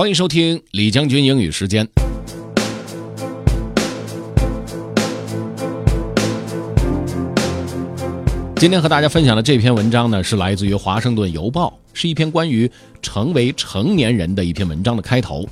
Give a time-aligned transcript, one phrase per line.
[0.00, 1.86] 欢迎收听李将军英语时间。
[8.56, 12.70] 今天和大家分享的这篇文章呢，是来自于《华盛顿邮报》，是一篇关于
[13.02, 15.46] 成为成年人的一篇文章的开头。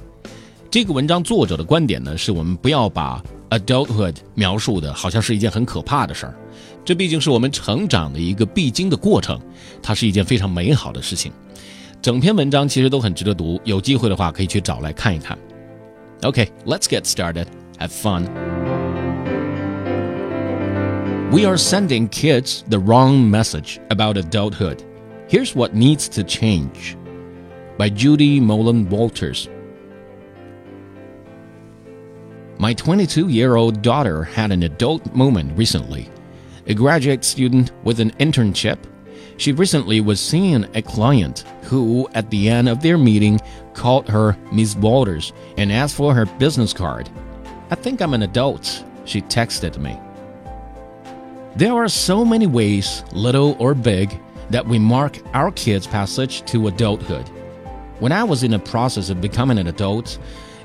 [0.70, 6.34] 这个文章作者的观点呢，是我们不要把 adulthood 描述的好像是一件很可怕的事儿，
[6.86, 9.38] 这毕竟是我们成长的一个必经的过程，
[9.82, 11.30] 它是一件非常美好的事情。
[12.00, 15.36] 整篇文章其实都很值得读，有机会的话可以去找来看一看。
[16.22, 17.46] OK，let's、okay, get started.
[17.78, 18.24] Have fun.
[21.30, 24.78] We are sending kids the wrong message about adulthood.
[25.28, 26.96] Here's what needs to change.
[27.76, 29.48] By Judy Mollen Walters.
[32.58, 36.08] My 22 year old daughter had an adult moment recently.
[36.66, 38.78] A graduate student with an internship
[39.38, 43.40] she recently was seeing a client who, at the end of their meeting,
[43.72, 47.08] called her Miss Walters and asked for her business card.
[47.70, 49.98] I think I'm an adult, she texted me.
[51.56, 56.68] There are so many ways, little or big, that we mark our kids' passage to
[56.68, 57.28] adulthood.
[58.00, 60.18] When I was in the process of becoming an adult,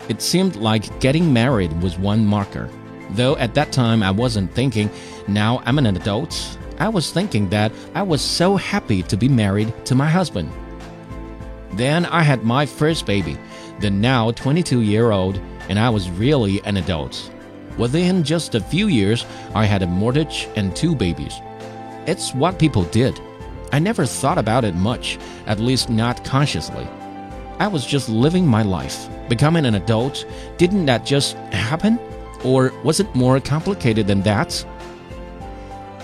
[0.09, 2.69] it seemed like getting married was one marker.
[3.11, 4.89] Though at that time I wasn't thinking,
[5.27, 9.73] now I'm an adult, I was thinking that I was so happy to be married
[9.85, 10.51] to my husband.
[11.73, 13.37] Then I had my first baby,
[13.79, 17.31] the now 22 year old, and I was really an adult.
[17.77, 21.33] Within just a few years, I had a mortgage and two babies.
[22.05, 23.19] It's what people did.
[23.71, 26.87] I never thought about it much, at least not consciously.
[27.59, 29.07] I was just living my life.
[29.29, 30.25] Becoming an adult,
[30.57, 31.97] didn't that just happen?
[32.43, 34.63] Or was it more complicated than that?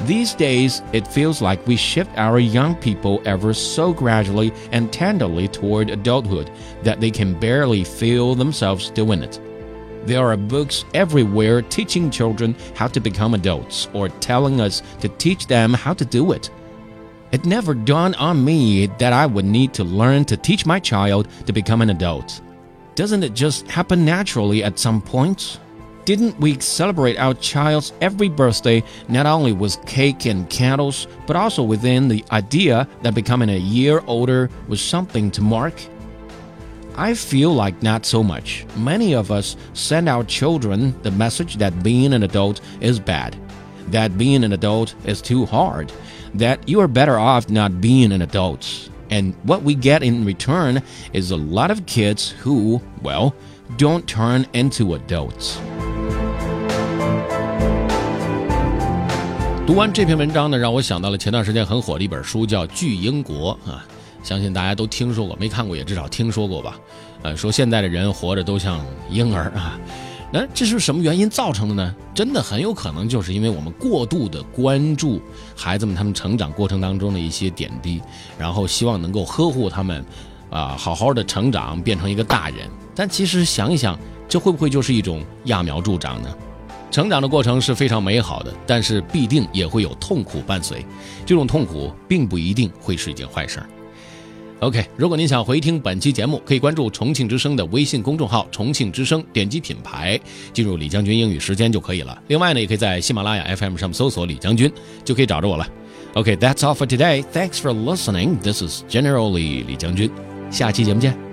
[0.03, 5.49] These days, it feels like we shift our young people ever so gradually and tenderly
[5.49, 6.49] toward adulthood
[6.83, 9.39] that they can barely feel themselves doing it.
[10.05, 15.47] There are books everywhere teaching children how to become adults or telling us to teach
[15.47, 16.49] them how to do it.
[17.33, 21.27] It never dawned on me that I would need to learn to teach my child
[21.45, 22.41] to become an adult.
[22.95, 25.59] Doesn't it just happen naturally at some point?
[26.09, 31.61] Didn't we celebrate our child's every birthday not only with cake and candles, but also
[31.61, 35.79] within the idea that becoming a year older was something to mark?
[36.95, 38.65] I feel like not so much.
[38.75, 43.37] Many of us send our children the message that being an adult is bad,
[43.89, 45.93] that being an adult is too hard,
[46.33, 48.89] that you are better off not being an adult.
[49.11, 50.81] And what we get in return
[51.13, 53.35] is a lot of kids who, well,
[53.77, 55.59] don't turn into adults.
[59.69, 63.85] 读完这篇文章呢，让我想到了前段时间很火的一本书，叫《巨婴国》啊，
[64.23, 66.79] 相信大家都听说过，没看过也至少听说过吧？
[67.21, 69.79] 呃，说现在的人活着都像婴儿啊，
[70.33, 71.95] 那这是什么原因造成的呢？
[72.15, 75.21] 真的很有可能就是因为我们过度的关注
[75.55, 78.01] 孩子们他们成长过程当中的一些点滴，
[78.39, 80.03] 然后希望能够呵护他们，
[80.49, 82.67] 啊，好好的成长变成一个大人。
[82.95, 83.95] 但其实想一想，
[84.27, 86.35] 这会不会就是一种揠苗助长呢？
[86.91, 90.85] 成长的过程是非常美好的，但是必定也会有痛苦伴随。
[91.25, 93.61] 这种痛苦并不一定会是一件坏事。
[94.59, 100.19] OK，如果您想回听本期节目，可以关注重庆之声的微信公众号“重庆之声”，点击品牌，
[100.51, 102.21] 进入李将军英语时间就可以了。
[102.27, 104.69] 另外呢，也可以在喜马拉雅 FM 上搜索“李将军”，
[105.05, 105.65] 就可以找着我了。
[106.15, 107.23] OK，that's all for today.
[107.31, 108.37] Thanks for listening.
[108.39, 110.11] This is General Li 李将军。
[110.51, 111.28] 下期节目见。